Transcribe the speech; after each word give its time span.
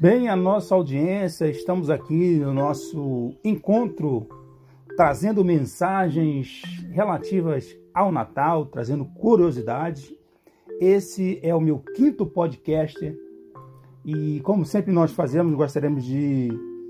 Bem, 0.00 0.30
a 0.30 0.34
nossa 0.34 0.74
audiência, 0.74 1.44
estamos 1.50 1.90
aqui 1.90 2.36
no 2.36 2.54
nosso 2.54 3.34
encontro 3.44 4.26
trazendo 4.96 5.44
mensagens 5.44 6.62
relativas 6.90 7.76
ao 7.92 8.10
Natal, 8.10 8.64
trazendo 8.64 9.04
curiosidades. 9.04 10.10
Esse 10.80 11.38
é 11.42 11.54
o 11.54 11.60
meu 11.60 11.80
quinto 11.94 12.24
podcast 12.24 13.14
e, 14.02 14.40
como 14.40 14.64
sempre 14.64 14.90
nós 14.90 15.12
fazemos, 15.12 15.54
gostaríamos 15.54 16.02
de 16.02 16.48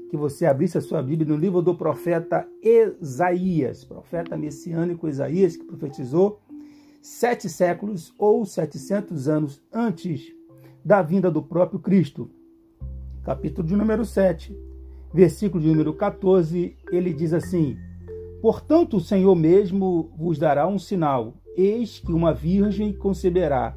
que 0.08 0.16
você 0.16 0.46
abrisse 0.46 0.78
a 0.78 0.80
sua 0.80 1.02
Bíblia 1.02 1.28
no 1.28 1.36
livro 1.36 1.60
do 1.60 1.74
profeta 1.74 2.46
Isaías, 2.62 3.84
profeta 3.84 4.36
messiânico 4.36 5.08
Isaías, 5.08 5.56
que 5.56 5.64
profetizou 5.64 6.40
sete 7.02 7.48
séculos 7.48 8.14
ou 8.16 8.46
700 8.46 9.26
anos 9.26 9.60
antes 9.72 10.32
da 10.84 11.02
vinda 11.02 11.28
do 11.28 11.42
próprio 11.42 11.80
Cristo 11.80 12.30
capítulo 13.22 13.66
de 13.66 13.76
número 13.76 14.04
7, 14.04 14.56
versículo 15.12 15.62
de 15.62 15.68
número 15.68 15.92
14, 15.94 16.76
ele 16.90 17.12
diz 17.12 17.32
assim: 17.32 17.76
Portanto, 18.40 18.96
o 18.96 19.00
Senhor 19.00 19.34
mesmo 19.34 20.10
vos 20.16 20.38
dará 20.38 20.66
um 20.66 20.78
sinal: 20.78 21.34
eis 21.56 21.98
que 21.98 22.12
uma 22.12 22.32
virgem 22.32 22.92
conceberá, 22.92 23.76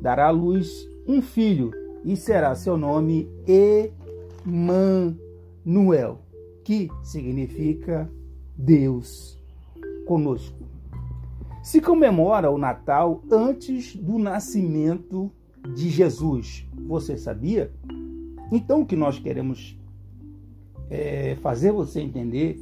dará 0.00 0.26
à 0.28 0.30
luz 0.30 0.88
um 1.06 1.22
filho, 1.22 1.70
e 2.04 2.16
será 2.16 2.54
seu 2.54 2.76
nome 2.76 3.28
Emanuel, 4.44 6.20
que 6.64 6.88
significa 7.02 8.10
Deus 8.56 9.40
conosco. 10.06 10.62
Se 11.62 11.80
comemora 11.80 12.50
o 12.50 12.58
Natal 12.58 13.22
antes 13.30 13.94
do 13.94 14.18
nascimento 14.18 15.30
de 15.76 15.88
Jesus. 15.88 16.66
Você 16.88 17.16
sabia? 17.16 17.70
Então, 18.52 18.82
o 18.82 18.86
que 18.86 18.94
nós 18.94 19.18
queremos 19.18 19.80
é 20.90 21.36
fazer 21.40 21.72
você 21.72 22.02
entender 22.02 22.60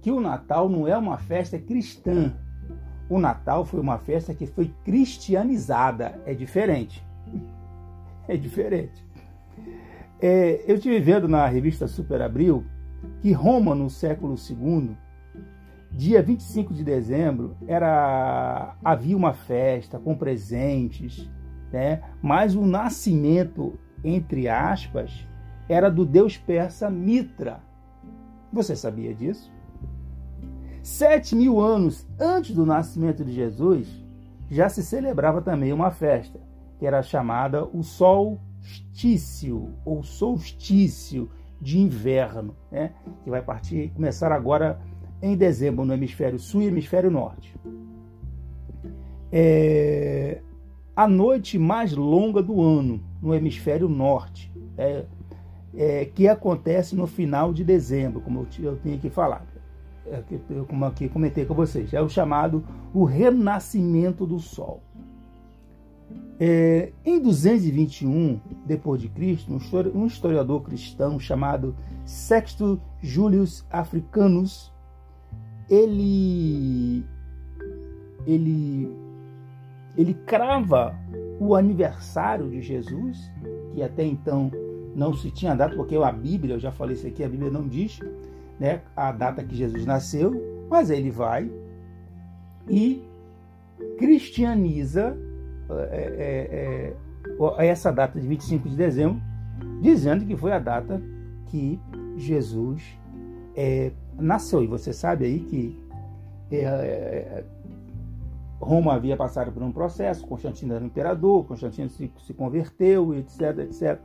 que 0.00 0.10
o 0.10 0.20
Natal 0.20 0.68
não 0.68 0.88
é 0.88 0.98
uma 0.98 1.16
festa 1.16 1.56
cristã. 1.56 2.34
O 3.08 3.20
Natal 3.20 3.64
foi 3.64 3.78
uma 3.78 3.98
festa 3.98 4.34
que 4.34 4.46
foi 4.46 4.74
cristianizada. 4.84 6.20
É 6.26 6.34
diferente. 6.34 7.02
É 8.28 8.36
diferente. 8.36 9.04
É, 10.20 10.62
eu 10.68 10.76
estive 10.76 11.00
vendo 11.00 11.26
na 11.26 11.44
revista 11.48 11.88
Super 11.88 12.22
Abril 12.22 12.64
que 13.20 13.32
Roma, 13.32 13.74
no 13.74 13.90
século 13.90 14.36
II, 14.36 14.96
dia 15.90 16.22
25 16.22 16.72
de 16.72 16.84
dezembro, 16.84 17.56
era 17.66 18.76
havia 18.84 19.16
uma 19.16 19.32
festa 19.32 19.98
com 19.98 20.14
presentes, 20.14 21.28
né? 21.72 22.00
mas 22.22 22.54
o 22.54 22.64
nascimento 22.64 23.76
entre 24.04 24.48
aspas, 24.48 25.26
era 25.68 25.90
do 25.90 26.04
deus 26.04 26.36
persa 26.36 26.90
Mitra. 26.90 27.60
Você 28.52 28.76
sabia 28.76 29.14
disso? 29.14 29.50
Sete 30.82 31.34
mil 31.36 31.60
anos 31.60 32.06
antes 32.18 32.54
do 32.54 32.66
nascimento 32.66 33.24
de 33.24 33.32
Jesus, 33.32 33.88
já 34.50 34.68
se 34.68 34.82
celebrava 34.82 35.40
também 35.40 35.72
uma 35.72 35.90
festa, 35.90 36.40
que 36.78 36.86
era 36.86 37.02
chamada 37.02 37.64
o 37.64 37.82
solstício, 37.82 39.72
ou 39.84 40.02
solstício 40.02 41.30
de 41.60 41.78
inverno, 41.78 42.56
né? 42.70 42.92
que 43.22 43.30
vai 43.30 43.40
partir, 43.40 43.90
começar 43.94 44.32
agora 44.32 44.80
em 45.22 45.36
dezembro 45.36 45.84
no 45.84 45.94
hemisfério 45.94 46.38
sul 46.38 46.62
e 46.62 46.66
hemisfério 46.66 47.10
norte. 47.10 47.54
É, 49.30 50.42
a 50.94 51.06
noite 51.06 51.58
mais 51.58 51.92
longa 51.92 52.42
do 52.42 52.60
ano 52.60 53.11
no 53.22 53.34
hemisfério 53.34 53.88
norte, 53.88 54.52
é, 54.76 55.04
é, 55.74 56.04
que 56.04 56.28
acontece 56.28 56.94
no 56.96 57.06
final 57.06 57.52
de 57.52 57.64
dezembro, 57.64 58.20
como 58.20 58.46
eu, 58.58 58.64
eu 58.64 58.76
tinha 58.78 58.98
que 58.98 59.08
falar, 59.08 59.46
é, 60.06 60.22
como 60.68 60.84
aqui 60.84 61.08
comentei 61.08 61.44
com 61.46 61.54
vocês, 61.54 61.94
é 61.94 62.02
o 62.02 62.08
chamado 62.08 62.64
o 62.92 63.04
renascimento 63.04 64.26
do 64.26 64.38
Sol. 64.38 64.82
É, 66.38 66.92
em 67.04 67.20
221 67.20 68.40
depois 68.66 69.00
de 69.00 69.08
Cristo, 69.08 69.52
um 69.94 70.06
historiador 70.06 70.62
cristão 70.62 71.18
chamado 71.20 71.76
Sexto 72.04 72.80
Julius 73.00 73.64
Africanus, 73.70 74.72
ele 75.70 77.04
ele 78.26 78.90
ele 79.96 80.14
crava 80.14 80.96
o 81.42 81.56
aniversário 81.56 82.48
de 82.48 82.62
Jesus, 82.62 83.30
que 83.72 83.82
até 83.82 84.04
então 84.04 84.50
não 84.94 85.12
se 85.12 85.30
tinha 85.30 85.54
dado, 85.54 85.74
porque 85.74 85.96
a 85.96 86.12
Bíblia, 86.12 86.54
eu 86.54 86.60
já 86.60 86.70
falei 86.70 86.94
isso 86.94 87.06
aqui, 87.06 87.24
a 87.24 87.28
Bíblia 87.28 87.50
não 87.50 87.66
diz 87.66 87.98
né, 88.60 88.82
a 88.94 89.10
data 89.10 89.42
que 89.42 89.56
Jesus 89.56 89.84
nasceu, 89.84 90.32
mas 90.70 90.88
ele 90.88 91.10
vai 91.10 91.50
e 92.68 93.02
cristianiza 93.98 95.16
é, 95.90 96.94
é, 97.50 97.58
é, 97.58 97.66
essa 97.66 97.90
data 97.90 98.20
de 98.20 98.28
25 98.28 98.68
de 98.68 98.76
dezembro, 98.76 99.20
dizendo 99.80 100.24
que 100.24 100.36
foi 100.36 100.52
a 100.52 100.60
data 100.60 101.02
que 101.46 101.80
Jesus 102.16 102.84
é, 103.56 103.90
nasceu. 104.16 104.62
E 104.62 104.66
você 104.68 104.92
sabe 104.92 105.24
aí 105.24 105.40
que 105.40 105.82
é, 106.52 106.64
é, 106.64 107.44
Roma 108.62 108.94
havia 108.94 109.16
passado 109.16 109.50
por 109.50 109.62
um 109.62 109.72
processo, 109.72 110.26
Constantino 110.26 110.74
era 110.74 110.84
imperador, 110.84 111.44
Constantino 111.44 111.90
se, 111.90 112.10
se 112.24 112.32
converteu, 112.32 113.12
etc, 113.14 113.58
etc. 113.58 114.00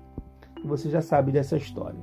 Você 0.65 0.89
já 0.89 1.01
sabe 1.01 1.31
dessa 1.31 1.55
história. 1.55 1.99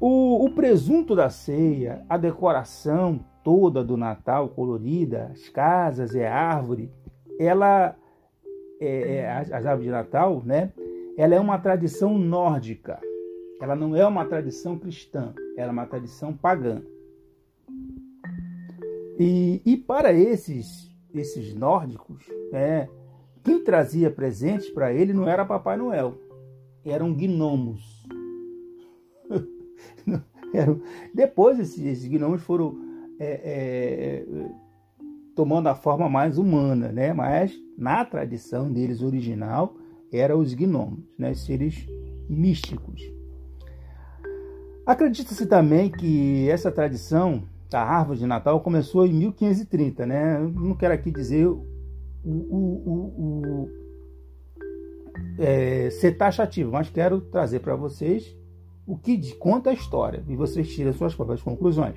O, 0.00 0.44
o, 0.44 0.50
presunto 0.50 1.14
da 1.14 1.28
ceia, 1.28 2.04
a 2.08 2.16
decoração 2.16 3.20
toda 3.44 3.84
do 3.84 3.96
Natal 3.96 4.48
colorida, 4.48 5.30
as 5.32 5.48
casas 5.48 6.14
a 6.16 6.32
árvore, 6.32 6.90
ela, 7.38 7.94
é, 8.80 9.16
é, 9.16 9.30
as, 9.30 9.52
as 9.52 9.66
árvores 9.66 9.84
de 9.84 9.90
Natal, 9.90 10.42
né? 10.44 10.72
Ela 11.16 11.34
é 11.34 11.40
uma 11.40 11.58
tradição 11.58 12.18
nórdica. 12.18 12.98
Ela 13.60 13.74
não 13.74 13.96
é 13.96 14.06
uma 14.06 14.24
tradição 14.26 14.78
cristã, 14.78 15.32
ela 15.56 15.68
é 15.68 15.72
uma 15.72 15.86
tradição 15.86 16.34
pagã. 16.34 16.82
E, 19.18 19.62
e 19.64 19.78
para 19.78 20.12
esses, 20.12 20.85
esses 21.20 21.54
nórdicos, 21.54 22.24
é, 22.52 22.88
quem 23.42 23.62
trazia 23.62 24.10
presentes 24.10 24.70
para 24.70 24.92
ele 24.92 25.12
não 25.12 25.28
era 25.28 25.44
Papai 25.44 25.76
Noel, 25.76 26.18
eram 26.84 27.14
gnomos. 27.14 28.06
depois 31.14 31.58
esses, 31.58 31.84
esses 31.84 32.08
gnomos 32.08 32.42
foram 32.42 32.76
é, 33.18 34.24
é, 34.24 34.26
tomando 35.34 35.68
a 35.68 35.74
forma 35.74 36.08
mais 36.08 36.38
humana, 36.38 36.90
né? 36.90 37.12
mas 37.12 37.52
na 37.76 38.04
tradição 38.04 38.72
deles 38.72 39.02
original 39.02 39.76
eram 40.12 40.40
os 40.40 40.54
gnomos, 40.54 41.00
né? 41.18 41.34
seres 41.34 41.86
místicos. 42.28 43.02
Acredita-se 44.86 45.46
também 45.46 45.90
que 45.90 46.48
essa 46.48 46.70
tradição 46.70 47.42
a 47.72 47.80
árvore 47.80 48.18
de 48.18 48.26
Natal 48.26 48.60
começou 48.60 49.06
em 49.06 49.12
1530, 49.12 50.06
né? 50.06 50.36
Eu 50.36 50.50
não 50.50 50.74
quero 50.74 50.94
aqui 50.94 51.10
dizer 51.10 51.46
o, 51.46 51.66
o, 52.24 52.32
o, 52.86 53.64
o 53.64 53.68
é, 55.38 55.90
ser 55.90 56.16
taxativo, 56.16 56.72
mas 56.72 56.90
quero 56.90 57.20
trazer 57.20 57.60
para 57.60 57.74
vocês 57.76 58.36
o 58.86 58.96
que 58.96 59.34
conta 59.36 59.70
a 59.70 59.72
história 59.72 60.24
e 60.28 60.36
vocês 60.36 60.72
tiram 60.74 60.92
suas 60.92 61.14
próprias 61.14 61.42
conclusões. 61.42 61.96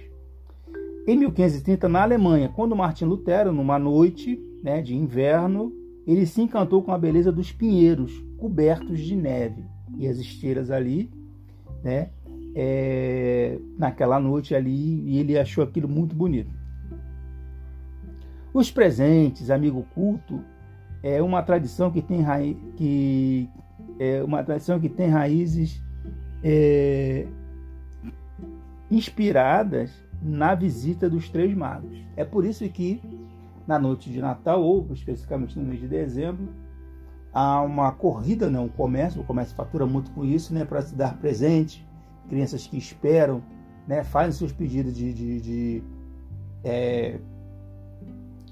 Em 1.07 1.17
1530, 1.17 1.87
na 1.87 2.03
Alemanha, 2.03 2.49
quando 2.49 2.75
Martin 2.75 3.05
Lutero, 3.05 3.51
numa 3.51 3.79
noite 3.79 4.39
né, 4.63 4.81
de 4.81 4.95
inverno, 4.95 5.71
ele 6.05 6.25
se 6.25 6.41
encantou 6.41 6.83
com 6.83 6.91
a 6.91 6.97
beleza 6.97 7.31
dos 7.31 7.51
pinheiros 7.51 8.11
cobertos 8.37 8.99
de 8.99 9.15
neve 9.15 9.63
e 9.97 10.07
as 10.07 10.17
esteiras 10.17 10.71
ali, 10.71 11.11
né, 11.83 12.09
é, 12.55 13.59
naquela 13.77 14.19
noite 14.19 14.55
ali 14.55 15.01
e 15.07 15.17
ele 15.19 15.37
achou 15.37 15.63
aquilo 15.63 15.87
muito 15.87 16.15
bonito. 16.15 16.51
Os 18.53 18.71
presentes, 18.71 19.49
amigo 19.49 19.85
culto, 19.93 20.43
é 21.03 21.21
uma 21.21 21.41
tradição 21.43 21.91
que 21.91 22.01
tem 22.01 22.21
raiz, 22.21 22.57
que 22.75 23.47
é 23.99 24.23
uma 24.23 24.43
tradição 24.43 24.79
que 24.79 24.89
tem 24.89 25.09
raízes 25.09 25.81
é, 26.43 27.27
inspiradas 28.89 29.91
na 30.21 30.55
visita 30.55 31.09
dos 31.09 31.29
três 31.29 31.53
magos. 31.55 31.97
É 32.15 32.25
por 32.25 32.43
isso 32.43 32.67
que 32.69 33.01
na 33.67 33.77
noite 33.77 34.09
de 34.09 34.19
Natal 34.19 34.63
ou 34.63 34.87
especificamente 34.93 35.57
no 35.57 35.65
mês 35.65 35.79
de 35.79 35.87
dezembro 35.87 36.49
há 37.31 37.61
uma 37.61 37.91
corrida, 37.91 38.49
não, 38.49 38.65
o 38.65 38.69
comércio, 38.69 39.21
o 39.21 39.23
comércio 39.23 39.55
fatura 39.55 39.85
muito 39.85 40.09
com 40.11 40.25
isso, 40.25 40.53
né, 40.53 40.65
para 40.65 40.81
se 40.81 40.95
dar 40.95 41.17
presente 41.17 41.87
crianças 42.29 42.65
que 42.65 42.77
esperam, 42.77 43.41
né, 43.87 44.03
fazem 44.03 44.31
seus 44.31 44.51
pedidos 44.51 44.95
de, 44.95 45.13
de, 45.13 45.41
de, 45.41 45.83
é, 46.63 47.19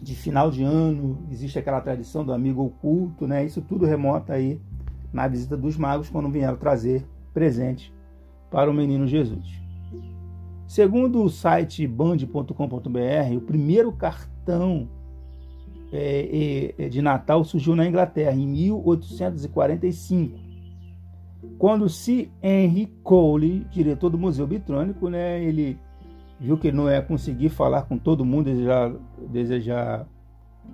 de 0.02 0.16
final 0.16 0.50
de 0.50 0.64
ano, 0.64 1.20
existe 1.32 1.60
aquela 1.60 1.80
tradição 1.80 2.26
do 2.26 2.34
amigo 2.34 2.66
oculto, 2.66 3.28
né, 3.28 3.46
isso 3.46 3.62
tudo 3.62 3.86
remota 3.86 4.34
aí 4.34 4.60
na 5.14 5.28
visita 5.28 5.56
dos 5.56 5.78
magos 5.78 6.10
quando 6.10 6.30
vieram 6.30 6.58
trazer 6.58 7.06
presente 7.34 7.94
para 8.50 8.70
o 8.70 8.74
menino 8.74 9.08
Jesus. 9.08 9.46
Segundo 10.68 11.24
o 11.24 11.30
site 11.30 11.88
band.com.br, 11.88 13.36
o 13.36 13.42
primeiro 13.42 13.92
cartão 13.94 14.90
é, 15.92 16.74
é, 16.78 16.90
de 16.90 17.02
Natal 17.02 17.44
surgiu 17.44 17.76
na 17.76 17.88
Inglaterra 17.88 18.34
em 18.34 18.48
1845, 18.48 20.38
quando 21.58 21.90
C. 21.90 22.30
Henry 22.42 22.88
Cole, 23.04 23.66
diretor 23.72 24.10
do 24.10 24.18
Museu 24.18 24.46
Britânico, 24.46 25.10
né, 25.10 25.44
ele 25.44 25.78
viu 26.40 26.58
que 26.58 26.72
não 26.72 26.90
ia 26.90 27.02
conseguir 27.02 27.50
falar 27.50 27.84
com 27.84 27.98
todo 27.98 28.24
mundo, 28.24 28.46
desejar, 28.46 28.94
desejar 29.32 30.08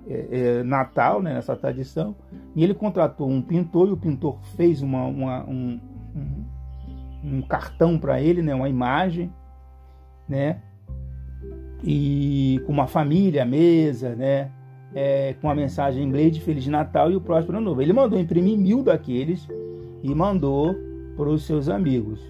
é, 0.06 0.28
é, 0.30 0.62
Natal, 0.62 1.22
né, 1.22 1.34
nessa 1.34 1.56
tradição, 1.56 2.14
e 2.54 2.62
ele 2.62 2.74
contratou 2.74 3.28
um 3.28 3.40
pintor 3.40 3.88
e 3.88 3.92
o 3.92 3.96
pintor 3.96 4.38
fez 4.56 4.82
uma, 4.82 5.04
uma 5.06 5.44
um, 5.44 5.80
um, 6.14 6.44
um 7.24 7.42
cartão 7.42 7.98
para 7.98 8.20
ele, 8.20 8.42
né, 8.42 8.54
uma 8.54 8.68
imagem, 8.68 9.32
né, 10.28 10.60
e 11.82 12.60
com 12.66 12.72
uma 12.72 12.86
família, 12.86 13.44
mesa, 13.44 14.14
né, 14.14 14.50
é, 14.94 15.34
com 15.40 15.48
a 15.48 15.54
mensagem 15.54 16.02
em 16.02 16.06
inglês 16.06 16.32
de 16.34 16.40
Feliz 16.40 16.66
Natal 16.66 17.10
e 17.10 17.16
o 17.16 17.20
próspero 17.20 17.56
ano 17.56 17.70
novo. 17.70 17.80
Ele 17.80 17.92
mandou 17.92 18.18
imprimir 18.18 18.58
mil 18.58 18.82
daqueles 18.82 19.48
e 20.04 20.14
mandou 20.14 20.76
para 21.16 21.30
os 21.30 21.46
seus 21.46 21.68
amigos. 21.70 22.20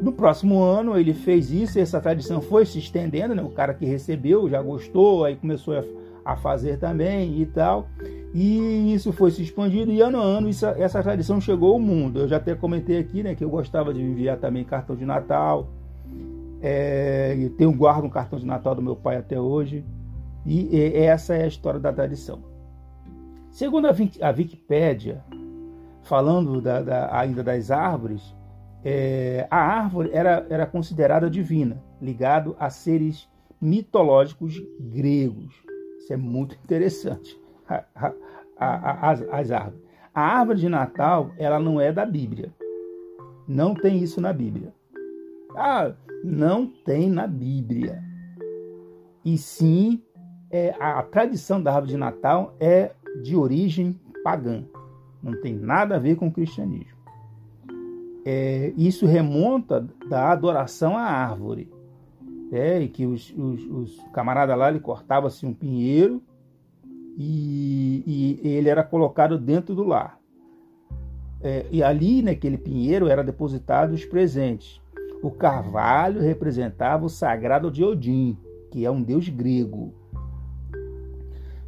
No 0.00 0.12
próximo 0.12 0.62
ano 0.62 0.96
ele 0.98 1.14
fez 1.14 1.50
isso, 1.50 1.78
e 1.78 1.82
essa 1.82 1.98
tradição 1.98 2.42
foi 2.42 2.66
se 2.66 2.78
estendendo, 2.78 3.34
né? 3.34 3.42
o 3.42 3.48
cara 3.48 3.72
que 3.72 3.86
recebeu 3.86 4.48
já 4.48 4.60
gostou, 4.60 5.24
aí 5.24 5.34
começou 5.34 5.74
a, 6.24 6.36
fazer 6.36 6.78
também 6.78 7.40
e 7.40 7.46
tal. 7.46 7.88
E 8.32 8.94
isso 8.94 9.12
foi 9.12 9.30
se 9.32 9.42
expandindo 9.42 9.90
e 9.90 10.00
ano 10.00 10.18
a 10.18 10.22
ano 10.22 10.48
isso, 10.48 10.64
essa 10.66 11.02
tradição 11.02 11.40
chegou 11.40 11.72
ao 11.72 11.80
mundo. 11.80 12.20
Eu 12.20 12.28
já 12.28 12.36
até 12.36 12.54
comentei 12.54 12.98
aqui 12.98 13.22
né, 13.22 13.34
que 13.34 13.42
eu 13.42 13.50
gostava 13.50 13.92
de 13.92 14.00
enviar 14.00 14.36
também 14.36 14.62
cartão 14.62 14.94
de 14.94 15.04
Natal. 15.04 15.68
É, 16.62 17.34
eu 17.36 17.50
tenho 17.50 17.72
guardo 17.72 18.04
um 18.04 18.10
cartão 18.10 18.38
de 18.38 18.46
Natal 18.46 18.74
do 18.74 18.82
meu 18.82 18.94
pai 18.94 19.16
até 19.16 19.40
hoje. 19.40 19.84
E, 20.46 20.76
e 20.76 20.96
essa 20.98 21.34
é 21.34 21.44
a 21.44 21.48
história 21.48 21.80
da 21.80 21.92
tradição. 21.92 22.38
Segundo 23.50 23.86
a, 23.86 23.90
a 23.90 24.30
Wikipédia, 24.30 25.24
falando 26.02 26.60
da, 26.60 26.82
da, 26.82 27.18
ainda 27.18 27.42
das 27.42 27.70
árvores, 27.70 28.34
é, 28.84 29.46
a 29.50 29.58
árvore 29.58 30.10
era, 30.12 30.46
era 30.48 30.66
considerada 30.66 31.28
divina, 31.28 31.82
ligado 32.00 32.56
a 32.58 32.70
seres 32.70 33.28
mitológicos 33.60 34.60
gregos. 34.78 35.54
Isso 35.98 36.12
é 36.12 36.16
muito 36.16 36.54
interessante. 36.64 37.38
A, 37.68 37.84
a, 37.94 38.12
a, 38.56 39.10
as, 39.10 39.22
as 39.30 39.50
árvores. 39.50 39.82
A 40.14 40.22
árvore 40.22 40.58
de 40.58 40.68
Natal, 40.68 41.30
ela 41.38 41.60
não 41.60 41.80
é 41.80 41.92
da 41.92 42.04
Bíblia. 42.04 42.52
Não 43.46 43.74
tem 43.74 43.98
isso 43.98 44.20
na 44.20 44.32
Bíblia. 44.32 44.72
Ah, 45.56 45.92
não 46.24 46.66
tem 46.66 47.08
na 47.08 47.26
Bíblia. 47.26 48.02
E 49.24 49.36
sim, 49.36 50.02
é, 50.50 50.74
a 50.80 51.02
tradição 51.02 51.62
da 51.62 51.72
árvore 51.72 51.92
de 51.92 51.98
Natal 51.98 52.54
é 52.58 52.92
de 53.22 53.36
origem 53.36 53.98
pagã. 54.24 54.64
Não 55.22 55.40
tem 55.40 55.54
nada 55.54 55.96
a 55.96 55.98
ver 55.98 56.16
com 56.16 56.28
o 56.28 56.32
cristianismo. 56.32 56.98
É, 58.24 58.72
isso 58.76 59.06
remonta 59.06 59.86
da 60.08 60.30
adoração 60.30 60.96
à 60.96 61.02
árvore. 61.02 61.70
É, 62.52 62.80
e 62.80 62.88
que 62.88 63.06
os, 63.06 63.32
os, 63.36 63.64
os 63.66 64.04
camaradas 64.12 64.58
lá 64.58 64.68
ele 64.68 64.80
cortava 64.80 65.28
assim, 65.28 65.46
um 65.46 65.54
pinheiro 65.54 66.20
e, 67.16 68.38
e, 68.42 68.48
ele 68.48 68.68
era 68.68 68.82
colocado 68.82 69.38
dentro 69.38 69.74
do 69.74 69.84
lar. 69.84 70.18
É, 71.42 71.64
e 71.70 71.82
ali 71.82 72.22
naquele 72.22 72.58
pinheiro 72.58 73.08
era 73.08 73.22
depositado 73.22 73.92
os 73.92 74.04
presentes. 74.04 74.80
O 75.22 75.30
carvalho 75.30 76.20
representava 76.20 77.04
o 77.04 77.10
sagrado 77.10 77.70
de 77.70 77.84
Odin, 77.84 78.36
que 78.70 78.84
é 78.84 78.90
um 78.90 79.02
deus 79.02 79.28
grego. 79.28 79.94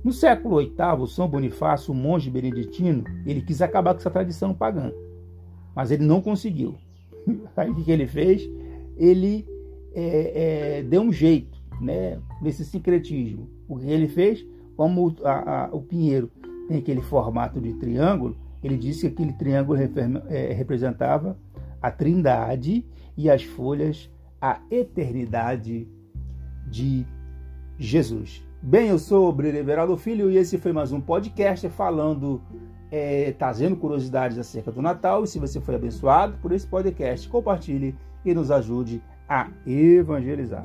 No 0.05 0.13
século 0.13 0.59
VIII, 0.59 1.07
São 1.09 1.29
Bonifácio, 1.29 1.95
um 1.95 1.97
monge 1.97 2.29
beneditino, 2.29 3.05
ele 3.25 3.41
quis 3.41 3.63
acabar 3.63 3.95
com 3.95 4.01
essa 4.01 4.11
tradição 4.11 4.53
pagã, 4.53 4.93
mas 5.75 5.91
ele 5.91 6.05
não 6.05 6.21
conseguiu. 6.21 6.77
Aí 7.57 7.71
o 7.71 7.75
que 7.75 7.91
ele 7.91 8.07
fez? 8.07 8.49
Ele 8.97 9.47
é, 9.95 10.79
é, 10.79 10.83
deu 10.83 11.03
um 11.03 11.13
jeito 11.13 11.57
né, 11.81 12.19
nesse 12.41 12.65
sincretismo. 12.65 13.49
O 13.69 13.79
que 13.79 13.87
ele 13.87 14.09
fez? 14.09 14.45
Como 14.77 15.15
a, 15.23 15.67
a, 15.67 15.69
o 15.73 15.81
pinheiro 15.81 16.31
tem 16.67 16.79
aquele 16.79 17.03
formato 17.03 17.61
de 17.61 17.73
triângulo, 17.75 18.37
ele 18.63 18.77
disse 18.77 19.03
que 19.03 19.07
aquele 19.09 19.33
triângulo 19.35 19.79
é, 20.29 20.53
representava 20.53 21.39
a 21.81 21.91
trindade 21.91 22.85
e 23.17 23.31
as 23.31 23.43
folhas 23.43 24.11
a 24.41 24.61
eternidade 24.71 25.87
de 26.69 27.07
Jesus. 27.79 28.43
Bem, 28.65 28.91
eu 28.91 28.99
sou 28.99 29.29
o 29.29 29.33
Breno 29.33 29.59
Everaldo 29.59 29.97
Filho 29.97 30.31
e 30.31 30.37
esse 30.37 30.57
foi 30.57 30.73
mais 30.73 30.93
um 30.93 31.01
podcast 31.01 31.69
falando, 31.71 32.41
é, 32.93 33.33
trazendo 33.33 33.75
curiosidades 33.75 34.39
acerca 34.39 34.71
do 34.71 34.81
Natal. 34.81 35.25
E 35.25 35.27
se 35.27 35.41
você 35.41 35.61
foi 35.61 35.75
abençoado 35.75 36.39
por 36.41 36.53
esse 36.53 36.65
podcast, 36.65 37.29
compartilhe 37.29 37.93
e 38.25 38.33
nos 38.33 38.53
ajude 38.53 39.03
a 39.29 39.49
evangelizar. 39.67 40.65